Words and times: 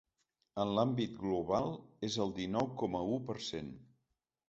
En 0.63 0.71
l’àmbit 0.77 1.13
global, 1.19 1.71
és 2.09 2.19
del 2.23 2.35
dinou 2.43 2.73
coma 2.83 3.07
u 3.19 3.25
per 3.33 3.41
cent. 3.53 3.75